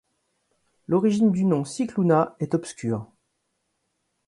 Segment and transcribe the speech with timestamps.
[0.87, 3.07] L'origine du nom Scicluna est obscure.